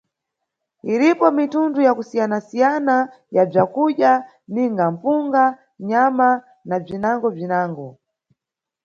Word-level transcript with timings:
Iripo 0.93 1.25
mitundu 1.37 1.77
ya 1.85 1.91
kusiyanasiyana 1.97 2.95
ya 3.35 3.43
bzakudya 3.49 4.11
ninga 4.53 4.85
mpunga, 4.93 5.43
nyama 5.89 6.29
na 6.67 6.75
bzinangobzinago. 6.83 7.87